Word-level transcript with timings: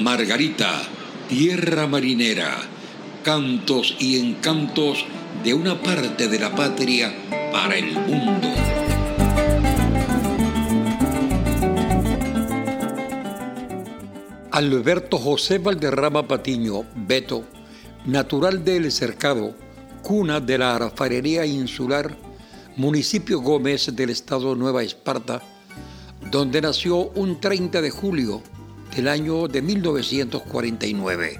Margarita, 0.00 0.80
tierra 1.28 1.86
marinera, 1.86 2.56
cantos 3.22 3.94
y 3.98 4.18
encantos 4.18 5.04
de 5.44 5.52
una 5.52 5.78
parte 5.78 6.26
de 6.26 6.38
la 6.38 6.56
patria 6.56 7.12
para 7.52 7.76
el 7.76 7.92
mundo. 7.92 8.48
Alberto 14.50 15.18
José 15.18 15.58
Valderrama 15.58 16.26
Patiño, 16.26 16.86
Beto, 16.96 17.44
natural 18.06 18.64
de 18.64 18.78
El 18.78 18.92
Cercado, 18.92 19.54
cuna 20.02 20.40
de 20.40 20.56
la 20.56 20.76
alfarería 20.76 21.44
insular, 21.44 22.16
municipio 22.76 23.40
Gómez 23.40 23.94
del 23.94 24.08
estado 24.08 24.54
Nueva 24.54 24.82
Esparta, 24.82 25.42
donde 26.30 26.62
nació 26.62 27.10
un 27.10 27.38
30 27.38 27.82
de 27.82 27.90
julio 27.90 28.42
del 28.94 29.08
año 29.08 29.48
de 29.48 29.62
1949, 29.62 31.38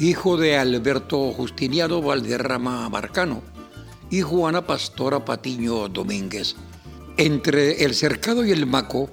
hijo 0.00 0.36
de 0.36 0.56
Alberto 0.56 1.32
Justiniano 1.32 2.02
Valderrama 2.02 2.88
Marcano 2.88 3.42
y 4.10 4.22
Juana 4.22 4.66
Pastora 4.66 5.24
Patiño 5.24 5.88
Domínguez. 5.88 6.56
Entre 7.16 7.84
el 7.84 7.94
Cercado 7.94 8.44
y 8.44 8.52
el 8.52 8.66
Maco, 8.66 9.10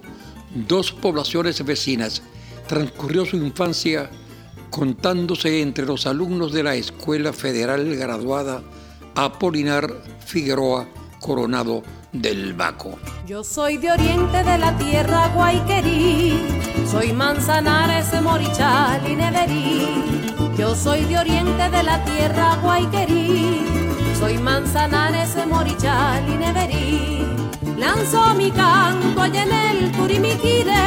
dos 0.68 0.92
poblaciones 0.92 1.64
vecinas, 1.66 2.22
transcurrió 2.68 3.26
su 3.26 3.38
infancia 3.38 4.10
contándose 4.70 5.62
entre 5.62 5.86
los 5.86 6.06
alumnos 6.08 6.52
de 6.52 6.64
la 6.64 6.76
Escuela 6.76 7.34
Federal 7.34 7.96
Graduada 7.96 8.62
Apolinar 9.16 9.90
Figueroa 10.26 10.88
Coronado 11.20 11.82
del 12.12 12.54
Baco. 12.54 12.98
Yo 13.26 13.44
soy 13.44 13.78
de 13.78 13.92
oriente 13.92 14.44
de 14.44 14.58
la 14.58 14.78
tierra 14.78 15.30
Guayquerí, 15.30 16.34
soy 16.90 17.14
Manzanares, 17.14 18.22
Morichal 18.22 19.02
y 19.10 19.16
Neverí. 19.16 20.26
Yo 20.58 20.76
soy 20.76 21.04
de 21.06 21.18
oriente 21.18 21.70
de 21.70 21.84
la 21.84 22.04
tierra 22.06 22.58
Guayquerí, 22.62 23.66
soy 24.20 24.38
Manzanares, 24.38 25.36
Morichal 25.48 26.24
y 26.30 26.38
Neverí. 26.38 27.26
Lanzo 27.78 28.34
mi 28.36 28.52
canto 28.52 29.22
allá 29.22 29.44
en 29.44 29.52
el 29.52 29.92
Turimiquire, 29.92 30.86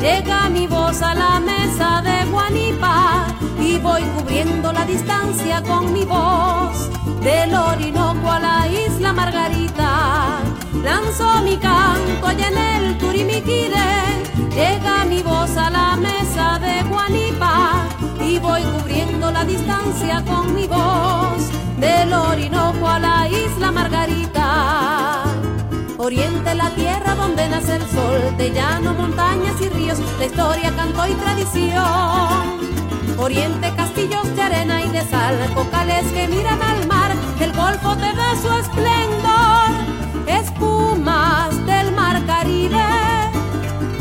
llega 0.00 0.48
mi 0.48 0.66
voz 0.68 1.02
a 1.02 1.14
la 1.14 1.40
mesa 1.40 2.00
de 2.02 2.24
Guanipa 2.30 3.26
y 3.60 3.78
voy 3.78 4.02
cubriendo 4.16 4.72
la 4.72 4.84
distancia 4.84 5.62
con 5.62 5.92
mi 5.92 6.04
voz 6.04 6.90
del 7.22 7.54
Orinoco 7.54 8.30
a 8.30 8.38
la 8.38 8.68
isla 8.68 9.12
Margarita. 9.12 10.40
Lanzo 10.82 11.42
mi 11.42 11.56
canto 11.56 12.26
allá 12.26 12.48
en 12.48 12.58
el 12.58 12.98
Turimiquire, 12.98 13.61
la 19.30 19.44
distancia 19.44 20.22
con 20.24 20.54
mi 20.54 20.66
voz 20.66 21.50
del 21.78 22.12
Orinoco 22.12 22.88
a 22.88 22.98
la 22.98 23.28
isla 23.28 23.70
Margarita. 23.70 25.24
Oriente 25.98 26.54
la 26.54 26.70
tierra 26.70 27.14
donde 27.14 27.48
nace 27.48 27.76
el 27.76 27.82
sol, 27.82 28.36
de 28.36 28.50
llano, 28.50 28.94
montañas 28.94 29.60
y 29.60 29.68
ríos, 29.68 29.98
la 30.18 30.26
historia, 30.26 30.72
canto 30.74 31.06
y 31.06 31.14
tradición. 31.14 32.62
Oriente, 33.18 33.72
castillos 33.76 34.34
de 34.34 34.42
arena 34.42 34.82
y 34.82 34.88
de 34.88 35.02
sal, 35.02 35.36
cocales 35.54 36.04
que 36.12 36.26
miran 36.26 36.60
al 36.60 36.86
mar, 36.88 37.12
el 37.38 37.52
golfo 37.52 37.94
te 37.96 38.12
da 38.14 38.34
su 38.42 38.50
esplendor, 38.62 39.70
espumas 40.26 41.54
del 41.66 41.92
mar 41.92 42.20
Caribe, 42.26 42.84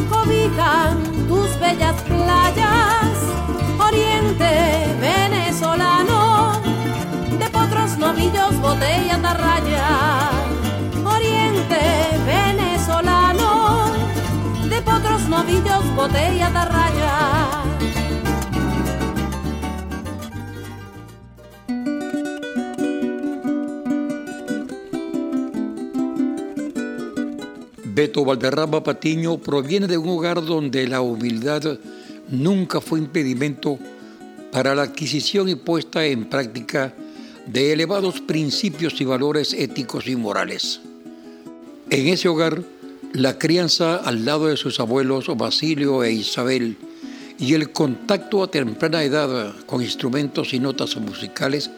cobijan 0.09 1.27
tus 1.27 1.59
bellas 1.59 1.95
playas, 2.01 3.00
botella, 8.81 9.21
tarraya, 9.21 10.31
Oriente 11.05 11.77
venezolano, 12.25 13.91
de 14.67 14.81
potros, 14.81 15.27
novillos, 15.29 15.95
botella, 15.95 16.51
tarraya. 16.51 17.63
Beto 27.83 28.25
Valderrama 28.25 28.81
Patiño 28.83 29.37
proviene 29.37 29.85
de 29.85 29.97
un 29.99 30.09
hogar 30.09 30.43
donde 30.43 30.87
la 30.87 31.01
humildad 31.01 31.77
nunca 32.29 32.81
fue 32.81 32.97
impedimento 32.97 33.77
para 34.51 34.73
la 34.73 34.83
adquisición 34.83 35.49
y 35.49 35.55
puesta 35.55 36.03
en 36.03 36.25
práctica 36.27 36.95
de 37.47 37.73
elevados 37.73 38.21
principios 38.21 38.99
y 39.01 39.05
valores 39.05 39.53
éticos 39.53 40.07
y 40.07 40.15
morales. 40.15 40.81
En 41.89 42.07
ese 42.07 42.29
hogar, 42.29 42.63
la 43.13 43.37
crianza 43.37 43.95
al 43.97 44.25
lado 44.25 44.47
de 44.47 44.57
sus 44.57 44.79
abuelos 44.79 45.27
Basilio 45.35 46.03
e 46.03 46.13
Isabel 46.13 46.77
y 47.37 47.53
el 47.53 47.71
contacto 47.71 48.43
a 48.43 48.51
temprana 48.51 49.03
edad 49.03 49.53
con 49.65 49.81
instrumentos 49.81 50.53
y 50.53 50.59
notas 50.59 50.95
musicales 50.97 51.69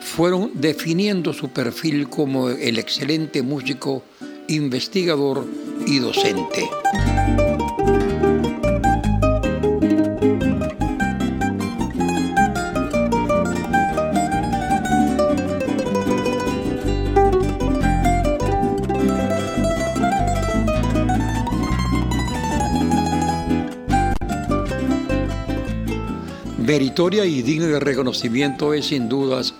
fueron 0.00 0.50
definiendo 0.54 1.32
su 1.32 1.48
perfil 1.48 2.08
como 2.08 2.50
el 2.50 2.78
excelente 2.78 3.42
músico 3.42 4.02
investigador 4.48 5.46
y 5.86 5.98
docente. 5.98 6.68
Meritoria 26.76 27.24
y 27.24 27.40
digna 27.40 27.68
de 27.68 27.80
reconocimiento 27.80 28.74
es 28.74 28.88
sin 28.88 29.08
dudas 29.08 29.54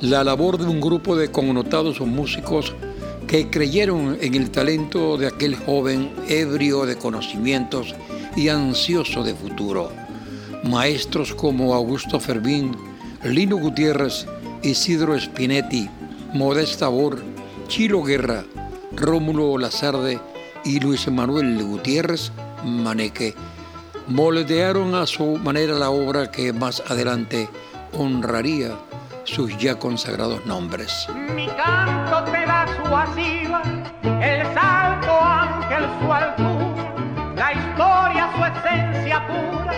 la 0.00 0.24
labor 0.24 0.58
de 0.58 0.64
un 0.64 0.80
grupo 0.80 1.14
de 1.14 1.30
connotados 1.30 2.00
músicos 2.00 2.74
que 3.28 3.48
creyeron 3.50 4.18
en 4.20 4.34
el 4.34 4.50
talento 4.50 5.16
de 5.16 5.28
aquel 5.28 5.54
joven 5.54 6.10
ebrio 6.28 6.84
de 6.84 6.96
conocimientos 6.96 7.94
y 8.34 8.48
ansioso 8.48 9.22
de 9.22 9.36
futuro. 9.36 9.92
Maestros 10.64 11.36
como 11.36 11.72
Augusto 11.72 12.18
Fermín, 12.18 12.76
Lino 13.22 13.58
Gutiérrez, 13.58 14.26
Isidro 14.64 15.16
Spinetti, 15.16 15.88
Modesta 16.34 16.88
Bor, 16.88 17.22
Chilo 17.68 18.02
Guerra, 18.02 18.44
Rómulo 18.96 19.56
Lazarde 19.56 20.18
y 20.64 20.80
Luis 20.80 21.06
Manuel 21.06 21.62
Gutiérrez 21.62 22.32
Maneque 22.64 23.36
moldearon 24.08 24.94
a 24.94 25.06
su 25.06 25.36
manera 25.36 25.74
la 25.74 25.90
obra 25.90 26.30
que 26.30 26.52
más 26.52 26.82
adelante 26.88 27.48
honraría 27.92 28.70
sus 29.24 29.56
ya 29.58 29.78
consagrados 29.78 30.44
nombres. 30.46 31.08
Mi 31.34 31.46
canto 31.48 32.30
te 32.30 32.46
da 32.46 32.66
su 32.76 32.96
asiva, 32.96 33.62
el 34.20 34.42
salto 34.54 35.20
ángel 35.20 35.84
su 36.00 36.12
altura, 36.12 37.34
la 37.34 37.52
historia 37.52 38.30
su 38.36 38.44
esencia 38.44 39.26
pura, 39.26 39.74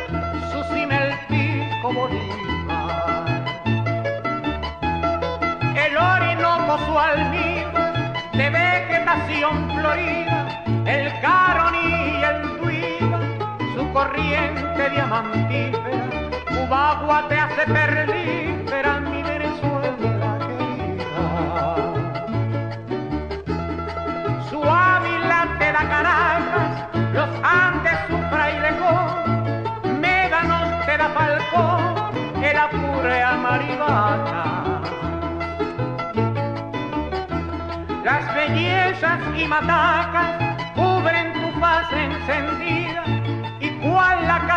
su 0.53 0.75
cima 0.75 1.05
el 1.05 1.13
pico. 1.29 2.09
El 5.75 5.97
orinoco 5.97 6.79
su 6.87 6.99
almíbar 6.99 8.13
de 8.35 8.51
vegetación 8.51 9.71
florida, 9.71 10.63
el 10.85 11.21
corriente 14.09 14.91
diamantífera, 14.91 16.65
Ubagua 16.65 17.29
te 17.29 17.37
hace 17.37 17.65
perlífera 17.73 19.01
mi 19.01 19.23
Caracas, 25.89 26.89
los 27.13 27.29
Andes 27.43 27.99
su 28.09 28.19
frailejón, 28.31 30.01
Médanos 30.01 30.87
te 30.87 30.97
da 30.99 31.09
Falcón, 31.11 32.45
el 32.45 32.57
apure 32.57 33.23
a 33.23 33.33
Maribata. 33.37 34.83
Las 38.05 38.35
bellezas 38.35 39.21
y 39.37 39.47
matacas 39.47 40.29
cubren 40.75 41.33
tu 41.35 41.61
faz 41.61 41.93
encendida, 41.93 42.98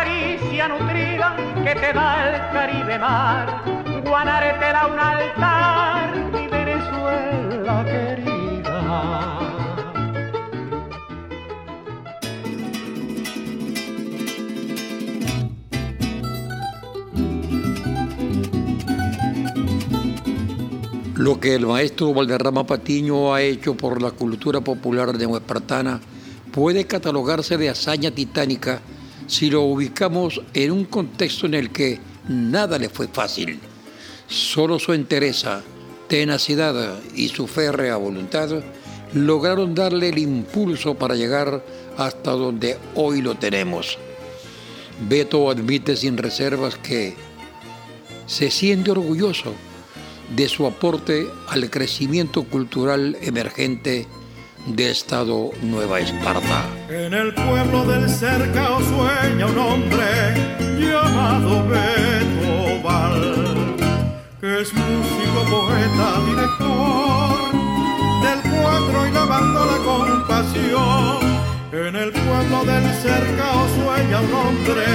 caricia 0.02 0.68
nutrida 0.68 1.36
que 1.64 1.74
te 1.74 1.92
da 1.92 2.28
el 2.28 2.52
Caribe 2.52 2.98
mar. 2.98 3.62
Guanare 4.04 4.52
te 4.58 4.72
da 4.72 4.86
un 4.86 4.98
altar, 4.98 6.16
mi 6.32 6.46
Venezuela 6.48 7.84
querida. 7.84 9.38
Lo 21.16 21.38
que 21.38 21.54
el 21.54 21.66
maestro 21.66 22.12
Valderrama 22.12 22.66
Patiño 22.66 23.32
ha 23.32 23.42
hecho 23.42 23.76
por 23.76 24.02
la 24.02 24.10
cultura 24.10 24.60
popular 24.60 25.16
de 25.16 25.26
Huespartana 25.26 26.00
puede 26.50 26.86
catalogarse 26.86 27.56
de 27.56 27.68
hazaña 27.68 28.10
titánica 28.10 28.82
si 29.26 29.50
lo 29.50 29.62
ubicamos 29.62 30.40
en 30.54 30.70
un 30.72 30.84
contexto 30.84 31.46
en 31.46 31.54
el 31.54 31.70
que 31.70 32.00
nada 32.28 32.78
le 32.78 32.88
fue 32.88 33.08
fácil. 33.08 33.58
Solo 34.26 34.78
su 34.78 34.92
entereza, 34.92 35.62
tenacidad 36.08 37.00
y 37.14 37.28
su 37.28 37.46
férrea 37.46 37.96
voluntad 37.96 38.62
lograron 39.14 39.74
darle 39.74 40.08
el 40.08 40.18
impulso 40.18 40.94
para 40.94 41.14
llegar 41.14 41.64
hasta 41.96 42.32
donde 42.32 42.78
hoy 42.94 43.20
lo 43.20 43.34
tenemos. 43.34 43.98
Beto 45.08 45.50
admite 45.50 45.96
sin 45.96 46.16
reservas 46.16 46.76
que 46.76 47.14
se 48.26 48.50
siente 48.50 48.90
orgulloso 48.90 49.52
de 50.34 50.48
su 50.48 50.66
aporte 50.66 51.26
al 51.48 51.68
crecimiento 51.70 52.44
cultural 52.44 53.16
emergente 53.20 54.06
de 54.66 54.90
Estado 54.90 55.50
Nueva 55.62 56.00
Esparta. 56.00 56.64
En 56.88 57.12
el 57.14 57.34
pueblo 57.34 57.84
del 57.84 58.08
cercao 58.08 58.80
sueña 58.80 59.46
un 59.46 59.58
hombre 59.58 60.34
llamado 60.78 61.66
Beto 61.66 62.82
Val, 62.82 63.76
que 64.40 64.60
es 64.60 64.72
músico, 64.72 65.44
poeta, 65.50 66.20
director 66.26 67.52
del 68.22 68.50
cuadro 68.50 69.08
y 69.08 69.12
la 69.12 69.24
La 69.26 69.78
Compasión. 69.84 71.32
En 71.72 71.96
el 71.96 72.12
pueblo 72.12 72.64
del 72.64 72.92
cercao 72.94 73.66
sueña 73.68 74.20
un 74.20 74.34
hombre 74.34 74.86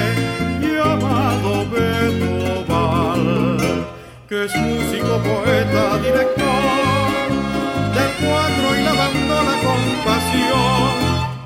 llamado 0.61 1.69
Beto 1.69 2.65
Val, 2.67 3.85
que 4.29 4.45
es 4.45 4.55
músico, 4.55 5.19
poeta, 5.19 5.97
director 5.97 6.76
compasión. 9.77 10.91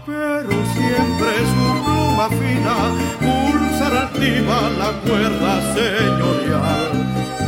Pero 0.06 0.52
siempre 0.76 1.32
su 1.54 1.66
pluma 1.86 2.28
fina 2.30 2.76
pulsará 3.20 4.02
altiva 4.08 4.58
la 4.82 4.92
cuerda 5.06 5.54
señorial 5.74 6.92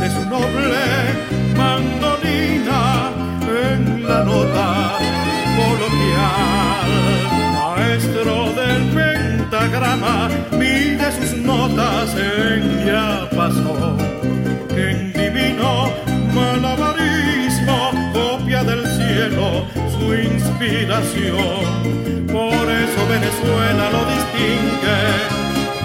de 0.00 0.10
su 0.10 0.22
noble 0.28 0.84
mandolina 1.56 3.10
en 3.46 4.08
la 4.08 4.24
nota 4.24 4.68
coloquial. 5.58 6.90
Maestro 7.54 8.34
del 8.52 8.82
pentagrama, 8.96 10.28
mide 10.52 11.12
sus 11.12 11.38
notas 11.38 12.14
en 12.16 12.86
ya 12.86 13.28
pasó. 13.34 13.96
Por 22.32 22.70
eso 22.70 23.06
Venezuela 23.08 23.90
lo 23.90 24.04
distingue 24.06 25.00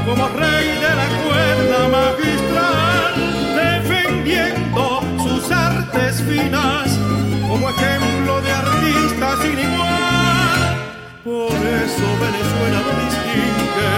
como 0.05 0.27
rey 0.29 0.67
de 0.67 0.95
la 0.95 1.07
cuerda 1.25 1.87
magistral, 1.89 3.13
defendiendo 3.55 5.01
sus 5.21 5.51
artes 5.51 6.21
finas 6.21 6.97
como 7.47 7.69
ejemplo 7.69 8.41
de 8.41 8.51
artista 8.51 9.37
sin 9.41 9.59
igual. 9.59 10.59
Por 11.25 11.57
eso 11.83 12.07
Venezuela 12.25 12.79
lo 12.87 12.93
distingue 13.05 13.95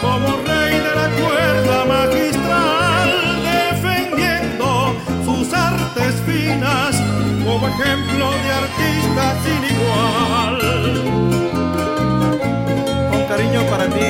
como 0.00 0.28
rey 0.46 0.74
de 0.80 0.94
la 1.00 1.08
cuerda 1.20 1.84
magistral, 1.84 3.08
defendiendo 3.42 4.96
sus 5.24 5.52
artes 5.52 6.14
finas 6.26 6.96
como 7.44 7.68
ejemplo 7.68 8.30
de 8.30 8.50
artista 8.52 9.36
sin 9.44 9.64
igual. 9.64 9.77
Cariño 13.48 13.70
para 13.70 13.86
ti, 13.86 14.00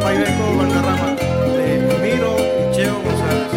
Paibeco 0.00 0.56
Valderrama, 0.56 1.16
de 1.56 1.98
Miro 2.02 2.36
y 2.38 2.74
Cheo 2.74 2.94
González. 3.02 3.48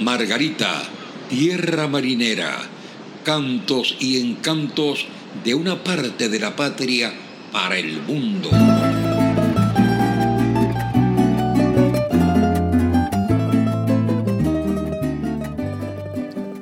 Margarita, 0.00 0.82
tierra 1.28 1.88
marinera, 1.88 2.58
cantos 3.24 3.96
y 4.00 4.20
encantos 4.20 5.06
de 5.44 5.54
una 5.54 5.82
parte 5.82 6.28
de 6.28 6.38
la 6.38 6.54
patria 6.54 7.12
para 7.52 7.78
el 7.78 8.02
mundo. 8.02 8.50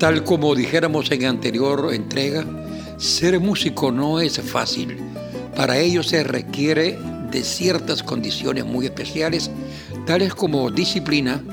Tal 0.01 0.25
como 0.25 0.55
dijéramos 0.55 1.11
en 1.11 1.27
anterior 1.27 1.93
entrega, 1.93 2.47
ser 2.97 3.39
músico 3.39 3.93
no 3.93 4.19
es 4.19 4.41
fácil. 4.41 4.97
Para 5.55 5.79
ello 5.79 6.03
se 6.03 6.25
requiere 6.25 6.99
de 7.31 7.45
ciertas 7.45 8.03
condiciones 8.03 8.65
muy 8.65 8.87
especiales, 8.87 9.51
tales 10.07 10.35
como 10.35 10.71
disciplina, 10.71 11.45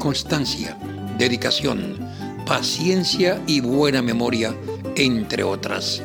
constancia, 0.00 0.76
dedicación, 1.16 1.96
paciencia 2.44 3.40
y 3.46 3.60
buena 3.60 4.02
memoria, 4.02 4.52
entre 4.96 5.44
otras. 5.44 6.02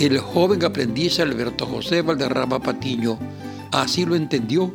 El 0.00 0.18
joven 0.18 0.64
aprendiz 0.64 1.20
Alberto 1.20 1.66
José 1.66 2.02
Valderrama 2.02 2.60
Patiño 2.60 3.16
así 3.70 4.04
lo 4.04 4.16
entendió 4.16 4.74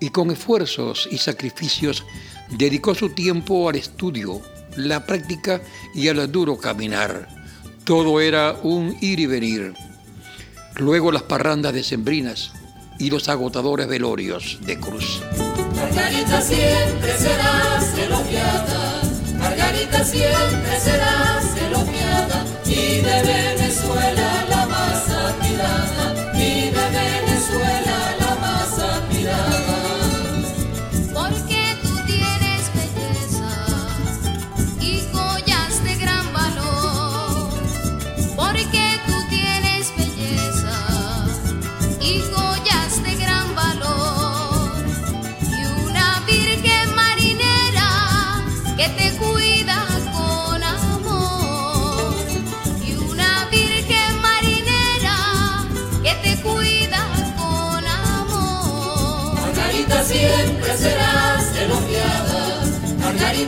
y 0.00 0.08
con 0.08 0.32
esfuerzos 0.32 1.08
y 1.12 1.18
sacrificios 1.18 2.04
dedicó 2.50 2.96
su 2.96 3.10
tiempo 3.10 3.68
al 3.68 3.76
estudio, 3.76 4.40
la 4.76 5.06
práctica 5.06 5.60
y 5.94 6.08
al 6.08 6.30
duro 6.30 6.58
caminar. 6.58 7.28
Todo 7.84 8.20
era 8.20 8.56
un 8.62 8.96
ir 9.00 9.20
y 9.20 9.26
venir. 9.26 9.74
Luego 10.76 11.12
las 11.12 11.22
parrandas 11.22 11.72
decembrinas 11.72 12.52
y 12.98 13.10
los 13.10 13.28
agotadores 13.28 13.86
velorios 13.86 14.58
de 14.62 14.78
cruz. 14.78 15.22
Margarita 15.74 16.40
siempre 16.40 17.16
serás 17.18 17.98
elogiada, 17.98 19.02
Margarita 19.38 20.04
siempre 20.04 20.80
serás 20.80 21.56
elogiada, 21.58 22.44
y 22.64 23.00
de 23.00 23.22
Venezuela 23.22 24.33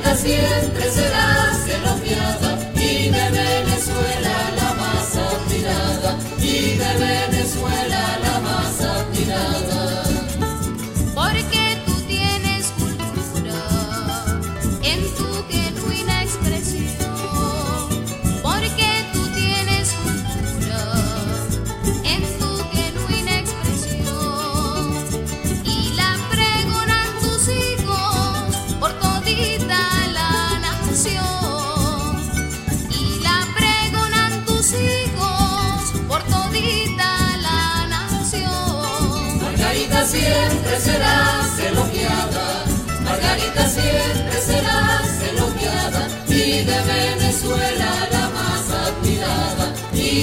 Siempre 0.04 0.90
serás 0.90 1.68
elogiada, 1.68 2.58
y 2.74 3.08
de 3.10 3.30
Venezuela 3.30 4.50
la 4.56 4.74
más 4.74 5.16
admirada, 5.16 6.18
y 6.38 6.76
de 6.76 6.90
Venezuela 6.98 8.18
la 8.22 8.25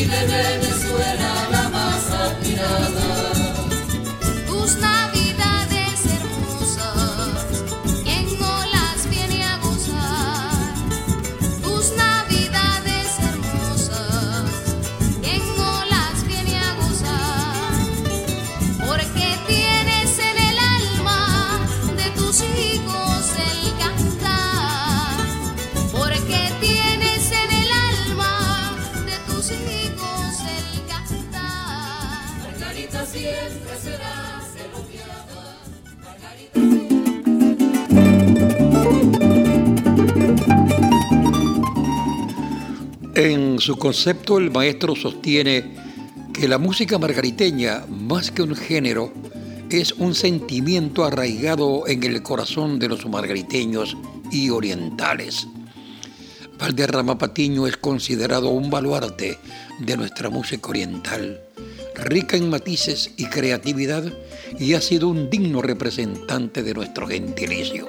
y 0.06 0.63
En 43.24 43.58
su 43.58 43.78
concepto, 43.78 44.38
el 44.38 44.52
maestro 44.52 44.98
sostiene 44.98 45.64
que 46.34 46.46
la 46.46 46.58
música 46.58 46.98
margariteña, 46.98 47.86
más 47.88 48.32
que 48.32 48.42
un 48.42 48.54
género, 48.54 49.14
es 49.70 49.94
un 49.94 50.14
sentimiento 50.14 51.06
arraigado 51.06 51.88
en 51.88 52.04
el 52.04 52.22
corazón 52.22 52.80
de 52.80 52.90
los 52.90 53.06
margariteños 53.06 53.96
y 54.30 54.50
orientales. 54.50 55.48
Valderrama 56.60 57.18
Patiño 57.18 57.66
es 57.66 57.78
considerado 57.78 58.50
un 58.50 58.70
baluarte 58.70 59.40
de 59.80 59.96
nuestra 59.96 60.30
música 60.30 60.68
oriental, 60.68 61.40
rica 61.96 62.36
en 62.36 62.50
matices 62.50 63.14
y 63.16 63.28
creatividad, 63.28 64.04
y 64.60 64.74
ha 64.74 64.82
sido 64.82 65.08
un 65.08 65.30
digno 65.30 65.62
representante 65.62 66.62
de 66.62 66.74
nuestro 66.74 67.08
gentilicio. 67.08 67.88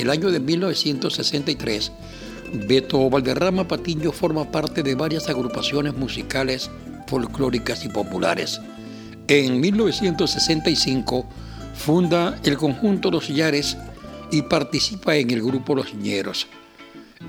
El 0.00 0.10
año 0.10 0.30
de 0.30 0.40
1963, 0.40 1.92
Beto 2.66 3.08
Valderrama 3.10 3.68
Patiño 3.68 4.12
forma 4.12 4.50
parte 4.50 4.82
de 4.82 4.94
varias 4.94 5.28
agrupaciones 5.28 5.94
musicales 5.94 6.70
folclóricas 7.06 7.84
y 7.84 7.88
populares. 7.88 8.60
En 9.28 9.60
1965 9.60 11.28
funda 11.74 12.38
el 12.44 12.56
conjunto 12.56 13.10
Los 13.10 13.28
Yares 13.28 13.76
y 14.32 14.42
participa 14.42 15.16
en 15.16 15.30
el 15.30 15.42
grupo 15.42 15.74
Los 15.74 15.94
Ñeros. 15.94 16.46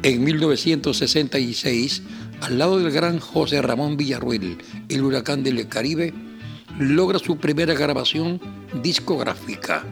En 0.03 0.23
1966, 0.23 2.01
al 2.41 2.57
lado 2.57 2.79
del 2.79 2.91
gran 2.91 3.19
José 3.19 3.61
Ramón 3.61 3.97
Villarruel, 3.97 4.57
el 4.87 5.03
huracán 5.03 5.43
del 5.43 5.67
Caribe, 5.67 6.13
logra 6.79 7.19
su 7.19 7.37
primera 7.37 7.73
grabación 7.73 8.39
discográfica. 8.81 9.83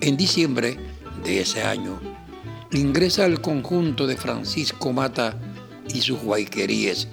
En 0.00 0.16
diciembre 0.16 0.78
de 1.24 1.40
ese 1.40 1.62
año, 1.62 2.00
ingresa 2.72 3.24
al 3.24 3.40
conjunto 3.40 4.06
de 4.06 4.16
Francisco 4.16 4.92
Mata 4.92 5.34
y 5.88 6.00
sus 6.00 6.20
guayqueríes 6.20 7.08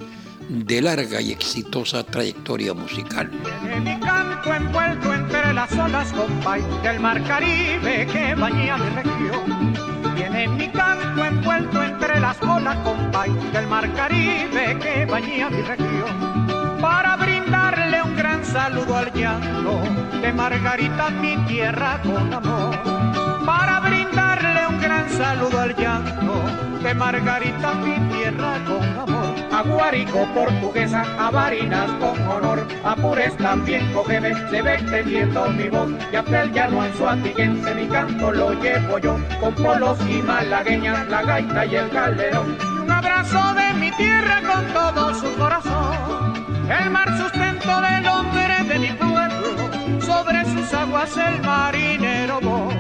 de 0.50 0.82
larga 0.82 1.22
y 1.22 1.32
exitosa 1.32 2.04
trayectoria 2.04 2.74
musical. 2.74 3.30
Tiene 3.62 3.80
mi 3.82 4.00
canto 4.00 4.54
envuelto 4.54 5.14
entre 5.14 5.54
las 5.54 5.72
olas, 5.74 6.12
compay, 6.12 6.64
del 6.82 7.00
mar 7.00 7.24
Caribe 7.24 8.08
que 8.12 8.36
baña 8.36 8.78
mi 8.78 8.90
región. 8.90 10.16
Tiene 10.16 10.48
mi 10.48 10.68
canto 10.70 11.24
envuelto 11.24 11.84
entre 11.84 12.20
las 12.20 12.42
olas, 12.42 12.78
compay, 12.78 13.32
del 13.54 13.68
mar 13.68 13.94
Caribe 13.94 14.78
que 14.82 15.06
baña 15.06 15.50
mi 15.50 15.62
región. 15.62 16.80
Para 16.82 17.16
brindarle 17.18 18.02
un 18.02 18.16
gran 18.16 18.44
saludo 18.44 18.98
al 18.98 19.14
llanto 19.14 19.82
de 20.22 20.34
Margarita, 20.34 21.10
mi 21.10 21.38
tierra 21.46 22.02
con 22.02 22.34
amor 22.34 22.99
para 23.46 23.80
brindarle 23.80 24.68
un 24.68 24.80
gran 24.80 25.10
saludo 25.10 25.60
al 25.60 25.76
llanto 25.76 26.60
de 26.84 26.94
Margarita, 26.94 27.74
mi 27.74 28.00
tierra 28.14 28.58
con 28.66 28.84
amor. 28.98 29.36
A 29.52 29.62
Guarico, 29.64 30.26
portuguesa, 30.34 31.04
a 31.18 31.30
Barinas 31.30 31.92
con 32.00 32.20
honor, 32.28 32.66
a 32.84 32.96
Pures 32.96 33.36
también 33.38 33.92
cógeme, 33.94 34.34
se 34.50 34.62
ve 34.62 34.78
teniendo 34.90 35.50
mi 35.50 35.68
voz, 35.68 35.90
y 36.12 36.16
a 36.16 36.42
el 36.42 36.54
llano 36.54 36.86
en 36.86 36.94
su 36.96 37.08
antiguense 37.08 37.76
mi 37.76 37.88
canto 37.88 38.32
lo 38.32 38.54
llevo 38.54 38.98
yo, 39.00 39.18
con 39.42 39.54
polos 39.56 39.98
y 40.08 40.22
malagueñas, 40.22 41.08
la 41.10 41.24
gaita 41.24 41.66
y 41.66 41.76
el 41.76 41.90
galerón. 41.90 42.58
Y 42.62 42.80
un 42.80 42.92
abrazo 42.92 43.54
de 43.56 43.74
mi 43.74 43.92
tierra 43.92 44.42
con 44.42 44.66
todo 44.74 45.14
su 45.16 45.36
corazón, 45.36 46.46
el 46.70 46.90
mar 46.90 47.18
sustento 47.18 47.82
del 47.82 48.08
hombre 48.08 48.64
de 48.64 48.80
mi 48.80 48.92
pueblo, 48.94 50.02
sobre 50.02 50.46
sus 50.46 50.74
aguas 50.74 51.18
el 51.18 51.42
marinero 51.42 52.40
boga 52.42 52.79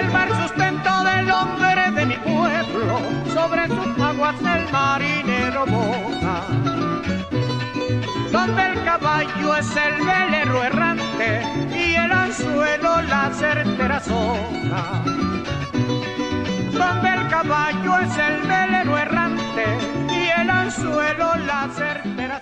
el 0.00 0.10
mar 0.12 0.28
sustento 0.42 1.04
del 1.04 1.30
hombre 1.30 1.90
de 1.92 2.06
mi 2.06 2.16
pueblo, 2.16 3.00
sobre 3.32 3.66
sus 3.68 4.02
aguas 4.02 4.36
el 4.40 4.72
marinero 4.72 5.66
boga. 5.66 6.36
Donde 8.30 8.66
el 8.72 8.84
caballo 8.84 9.56
es 9.56 9.70
el 9.76 10.04
velero 10.04 10.62
errante 10.62 11.42
y 11.74 11.94
el 11.94 12.12
anzuelo 12.12 13.02
la 13.02 13.30
certera 13.32 14.00
soga. 14.00 14.84
Donde 16.72 17.08
el 17.08 17.28
caballo 17.28 17.98
es 18.00 18.18
el 18.18 18.42
velero 18.42 18.98
errante 18.98 19.64
y 20.10 20.40
el 20.40 20.50
anzuelo 20.50 21.34
la 21.46 21.68
certera 21.74 22.40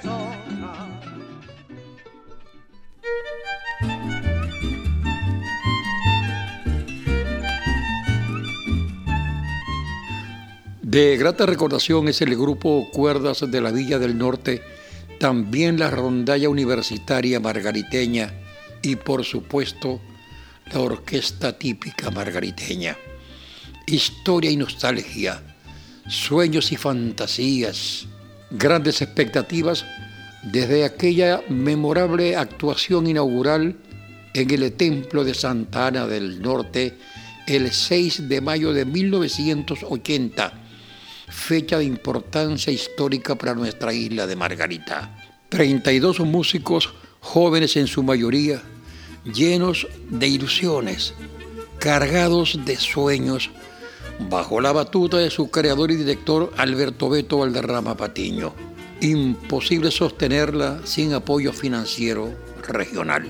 De 10.94 11.16
grata 11.16 11.44
recordación 11.44 12.06
es 12.06 12.22
el 12.22 12.36
grupo 12.36 12.88
Cuerdas 12.92 13.50
de 13.50 13.60
la 13.60 13.72
Villa 13.72 13.98
del 13.98 14.16
Norte, 14.16 14.62
también 15.18 15.76
la 15.76 15.90
rondalla 15.90 16.48
universitaria 16.48 17.40
margariteña 17.40 18.32
y 18.80 18.94
por 18.94 19.24
supuesto 19.24 20.00
la 20.72 20.78
orquesta 20.78 21.58
típica 21.58 22.12
margariteña. 22.12 22.96
Historia 23.88 24.52
y 24.52 24.56
nostalgia, 24.56 25.42
sueños 26.06 26.70
y 26.70 26.76
fantasías, 26.76 28.06
grandes 28.52 29.02
expectativas 29.02 29.84
desde 30.44 30.84
aquella 30.84 31.42
memorable 31.48 32.36
actuación 32.36 33.08
inaugural 33.08 33.76
en 34.32 34.48
el 34.48 34.72
Templo 34.74 35.24
de 35.24 35.34
Santa 35.34 35.88
Ana 35.88 36.06
del 36.06 36.40
Norte 36.40 36.96
el 37.48 37.72
6 37.72 38.28
de 38.28 38.40
mayo 38.40 38.72
de 38.72 38.84
1980 38.84 40.60
fecha 41.34 41.78
de 41.78 41.84
importancia 41.84 42.72
histórica 42.72 43.34
para 43.34 43.54
nuestra 43.54 43.92
isla 43.92 44.26
de 44.26 44.36
Margarita. 44.36 45.14
32 45.50 46.20
músicos 46.20 46.94
jóvenes 47.20 47.76
en 47.76 47.86
su 47.86 48.02
mayoría, 48.02 48.62
llenos 49.24 49.86
de 50.08 50.28
ilusiones, 50.28 51.12
cargados 51.78 52.58
de 52.64 52.76
sueños, 52.76 53.50
bajo 54.30 54.60
la 54.60 54.72
batuta 54.72 55.18
de 55.18 55.28
su 55.28 55.50
creador 55.50 55.90
y 55.90 55.96
director 55.96 56.50
Alberto 56.56 57.10
Beto 57.10 57.38
Valderrama 57.38 57.96
Patiño. 57.96 58.54
Imposible 59.00 59.90
sostenerla 59.90 60.80
sin 60.84 61.12
apoyo 61.12 61.52
financiero 61.52 62.32
regional. 62.66 63.28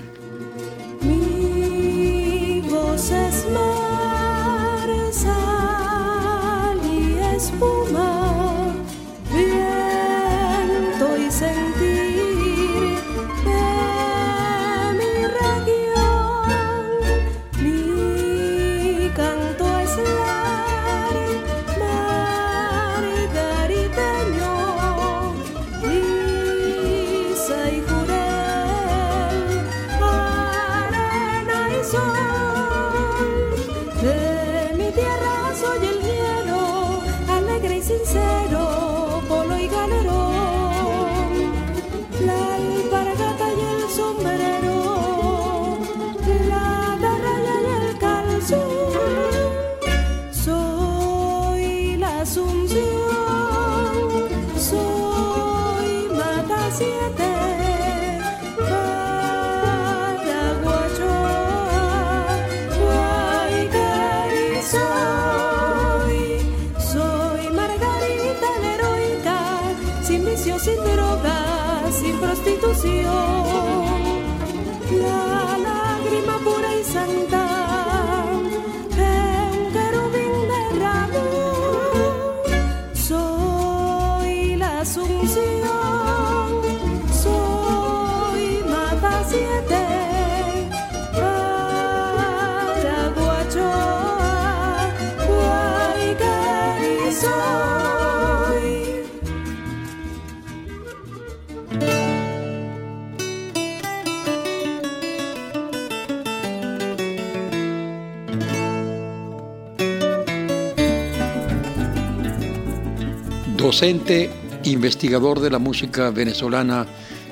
Docente, 113.65 114.29
investigador 114.65 115.39
de 115.39 115.49
la 115.49 115.57
música 115.57 116.11
venezolana, 116.11 116.85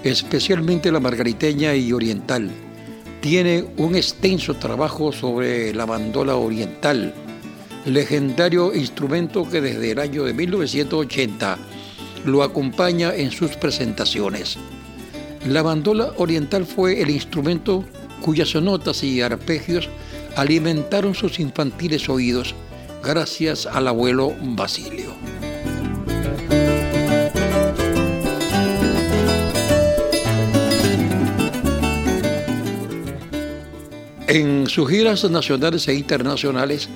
especialmente 0.03 0.91
la 0.91 0.99
margariteña 0.99 1.75
y 1.75 1.93
oriental. 1.93 2.49
Tiene 3.21 3.65
un 3.77 3.95
extenso 3.95 4.55
trabajo 4.55 5.11
sobre 5.11 5.75
la 5.75 5.85
bandola 5.85 6.35
oriental, 6.35 7.13
legendario 7.85 8.73
instrumento 8.73 9.47
que 9.47 9.61
desde 9.61 9.91
el 9.91 9.99
año 9.99 10.23
de 10.23 10.33
1980 10.33 11.59
lo 12.25 12.41
acompaña 12.41 13.13
en 13.13 13.29
sus 13.29 13.55
presentaciones. 13.55 14.57
La 15.47 15.61
bandola 15.61 16.13
oriental 16.17 16.65
fue 16.65 16.99
el 16.99 17.11
instrumento 17.11 17.85
cuyas 18.23 18.55
notas 18.55 19.03
y 19.03 19.21
arpegios 19.21 19.87
alimentaron 20.35 21.13
sus 21.13 21.39
infantiles 21.39 22.09
oídos 22.09 22.55
gracias 23.03 23.67
al 23.67 23.87
abuelo 23.87 24.33
Basilio. 24.41 25.13
En 34.33 34.65
sus 34.65 34.89
giras 34.89 35.29
nacionales 35.29 35.87
e 35.87 35.93
internacionales 35.93 36.89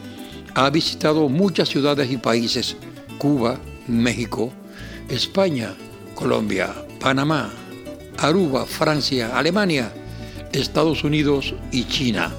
ha 0.56 0.72
visitado 0.72 1.30
muchas 1.30 1.70
ciudades 1.70 2.10
y 2.10 2.18
países, 2.18 2.76
Cuba, 3.20 3.60
México, 3.88 4.52
España, 5.08 5.76
Colombia, 6.16 6.74
Panamá, 7.00 7.54
Aruba, 8.18 8.66
Francia, 8.66 9.38
Alemania, 9.38 9.94
Estados 10.52 11.04
Unidos 11.04 11.54
y 11.72 11.84
China. 11.84 12.34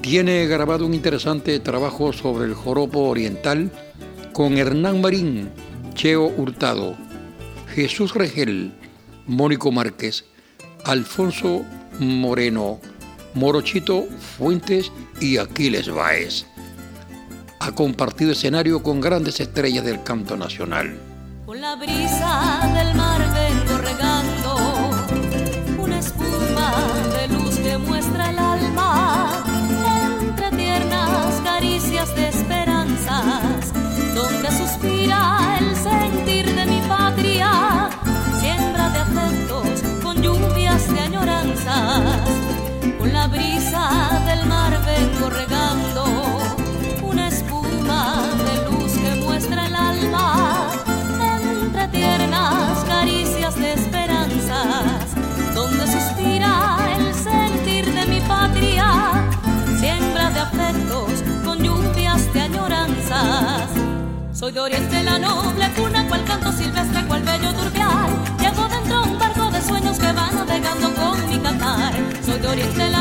Tiene 0.00 0.46
grabado 0.46 0.86
un 0.86 0.94
interesante 0.94 1.60
trabajo 1.60 2.14
sobre 2.14 2.46
el 2.46 2.54
joropo 2.54 3.00
oriental 3.00 3.70
con 4.32 4.56
Hernán 4.56 5.02
Marín, 5.02 5.50
Cheo 5.92 6.28
Hurtado, 6.34 6.96
Jesús 7.74 8.14
Regel, 8.14 8.72
Mónico 9.26 9.70
Márquez, 9.70 10.24
Alfonso 10.84 11.62
Moreno, 11.98 12.80
Morochito 13.34 14.06
Fuentes 14.36 14.90
y 15.20 15.38
Aquiles 15.38 15.88
Báez. 15.88 16.46
Ha 17.60 17.72
compartido 17.72 18.32
escenario 18.32 18.82
con 18.82 19.00
grandes 19.00 19.40
estrellas 19.40 19.84
del 19.84 20.02
canto 20.02 20.36
nacional. 20.36 20.98
Soy 64.48 64.54
de 64.54 64.60
oriente 64.60 65.02
la 65.02 65.18
noble 65.18 65.70
cuna, 65.76 66.08
cual 66.08 66.24
canto 66.24 66.50
silvestre, 66.52 67.04
cual 67.06 67.22
bello 67.22 67.52
turbial. 67.52 68.08
Llevo 68.40 68.66
dentro 68.66 69.02
un 69.02 69.18
barco 69.18 69.50
de 69.50 69.60
sueños 69.60 69.98
que 69.98 70.10
va 70.10 70.30
navegando 70.30 70.94
con 70.94 71.28
mi 71.28 71.38
cantar. 71.38 71.92
Soy 72.24 72.38
de 72.40 72.48
oriente 72.48 72.88
la 72.88 72.97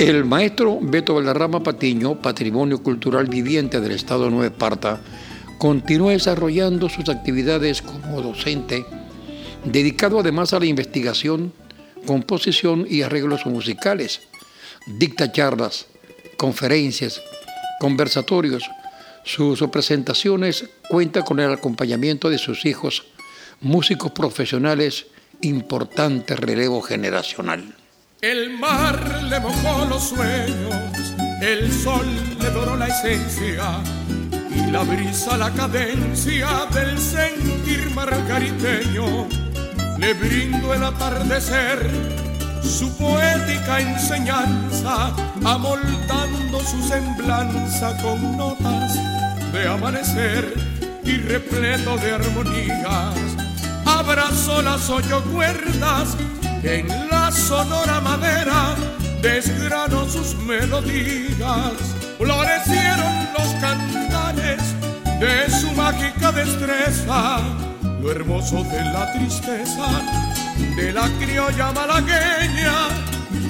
El 0.00 0.24
maestro 0.24 0.78
Beto 0.80 1.12
Valderrama 1.12 1.62
Patiño, 1.62 2.22
patrimonio 2.22 2.82
cultural 2.82 3.26
viviente 3.26 3.82
del 3.82 3.92
Estado 3.92 4.24
de 4.24 4.30
Nueva 4.30 4.46
Esparta, 4.46 4.98
continúa 5.58 6.12
desarrollando 6.12 6.88
sus 6.88 7.10
actividades 7.10 7.82
como 7.82 8.22
docente, 8.22 8.86
dedicado 9.62 10.18
además 10.18 10.54
a 10.54 10.58
la 10.58 10.64
investigación, 10.64 11.52
composición 12.06 12.86
y 12.88 13.02
arreglos 13.02 13.44
musicales. 13.44 14.22
Dicta 14.86 15.30
charlas, 15.32 15.86
conferencias, 16.38 17.20
conversatorios. 17.78 18.70
Sus 19.22 19.60
presentaciones 19.64 20.64
cuenta 20.88 21.20
con 21.20 21.40
el 21.40 21.52
acompañamiento 21.52 22.30
de 22.30 22.38
sus 22.38 22.64
hijos, 22.64 23.04
músicos 23.60 24.12
profesionales, 24.12 25.08
importante 25.42 26.36
relevo 26.36 26.80
generacional. 26.80 27.74
El 28.22 28.58
mar 28.58 29.22
le 29.30 29.40
mojó 29.40 29.86
los 29.86 30.10
sueños, 30.10 30.74
el 31.40 31.72
sol 31.72 32.06
le 32.38 32.50
doró 32.50 32.76
la 32.76 32.88
esencia 32.88 33.80
y 34.54 34.70
la 34.70 34.82
brisa 34.82 35.38
la 35.38 35.50
cadencia 35.50 36.66
del 36.70 36.98
sentir 36.98 37.90
margariteño. 37.94 39.26
Le 39.96 40.12
brindo 40.12 40.74
el 40.74 40.84
atardecer 40.84 41.90
su 42.62 42.94
poética 42.98 43.80
enseñanza, 43.80 45.14
amoldando 45.42 46.60
su 46.60 46.82
semblanza 46.86 47.96
con 48.02 48.36
notas 48.36 48.98
de 49.50 49.66
amanecer 49.66 50.52
y 51.04 51.16
repleto 51.16 51.96
de 51.96 52.12
armonías. 52.12 53.14
Abrazó 53.86 54.60
las 54.60 54.90
ocho 54.90 55.24
cuerdas 55.32 56.18
en 56.62 56.88
la 57.10 57.30
sonora 57.30 58.00
madera 58.00 58.74
desgranó 59.22 60.08
sus 60.08 60.34
melodías, 60.36 61.72
florecieron 62.18 63.28
los 63.38 63.48
cantares 63.60 64.62
de 65.20 65.50
su 65.50 65.70
mágica 65.72 66.32
destreza, 66.32 67.40
lo 68.00 68.10
hermoso 68.10 68.62
de 68.64 68.80
la 68.92 69.12
tristeza 69.12 70.30
de 70.76 70.92
la 70.92 71.08
criolla 71.18 71.72
malagueña 71.72 72.88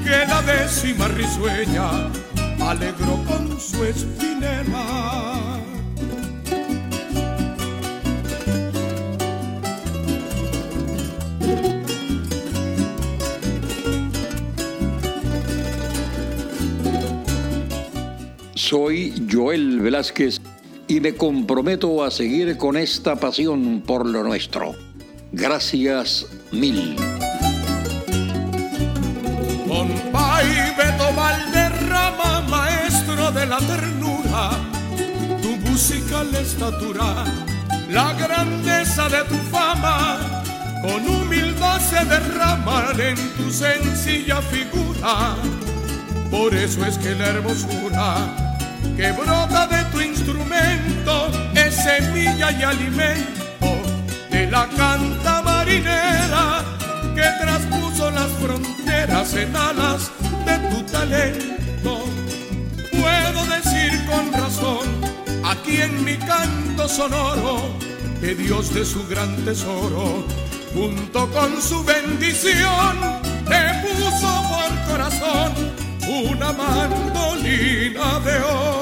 que 0.05 0.27
la 0.27 0.43
décima 0.43 1.09
risueña 1.09 2.09
alegró 2.61 3.23
con 3.25 3.61
su 3.61 3.85
espinela. 3.85 5.50
Soy 18.61 19.15
Joel 19.33 19.81
Velázquez 19.81 20.39
y 20.87 21.01
me 21.01 21.15
comprometo 21.15 22.05
a 22.05 22.11
seguir 22.11 22.59
con 22.59 22.77
esta 22.77 23.17
pasión 23.17 23.83
por 23.87 24.05
lo 24.05 24.23
nuestro. 24.23 24.75
Gracias 25.33 26.27
mil. 26.53 26.95
Compay 29.67 30.47
Beto 30.77 31.15
Valderrama, 31.17 32.43
maestro 32.51 33.33
de 33.33 33.47
la 33.47 33.59
ternura, 33.61 34.51
tu 35.41 35.57
musical 35.71 36.29
estatura, 36.35 37.25
la 37.89 38.13
grandeza 38.13 39.09
de 39.09 39.25
tu 39.25 39.37
fama, 39.51 40.43
con 40.83 41.09
humildad 41.09 41.81
se 41.81 42.05
derrama 42.05 42.93
en 42.99 43.17
tu 43.39 43.51
sencilla 43.51 44.43
figura. 44.43 45.35
Por 46.31 46.55
eso 46.55 46.85
es 46.85 46.99
que 46.99 47.15
la 47.15 47.27
hermosura 47.27 48.50
que 48.97 49.13
brota 49.13 49.67
de 49.67 49.85
tu 49.91 50.01
instrumento, 50.01 51.31
es 51.55 51.75
semilla 51.75 52.51
y 52.53 52.63
alimento 52.63 53.69
de 54.31 54.47
la 54.51 54.69
canta 54.69 55.43
marinera 55.43 56.65
que 57.15 57.29
traspuso 57.43 58.11
las 58.11 58.31
fronteras 58.43 59.35
en 59.35 59.57
alas 59.57 60.11
de 60.47 60.59
tu 60.71 60.83
talento. 60.91 62.05
Puedo 62.91 63.47
decir 63.47 63.93
con 64.07 64.33
razón, 64.33 64.87
aquí 65.45 65.81
en 65.81 66.05
mi 66.05 66.17
canto 66.17 66.89
sonoro, 66.89 67.77
que 68.21 68.35
Dios 68.35 68.73
de 68.75 68.85
su 68.85 69.07
gran 69.09 69.35
tesoro, 69.45 70.25
junto 70.75 71.31
con 71.31 71.61
su 71.61 71.83
bendición, 71.85 72.99
te 73.49 73.63
puso 73.83 74.31
por 74.51 74.91
corazón 74.91 75.53
una 76.09 76.53
mandolina 76.53 78.21
de 78.21 78.39
oro. 78.43 78.80